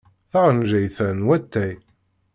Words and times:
Taɣenjayt-a 0.31 1.07
n 1.17 1.19
watay. 1.27 1.73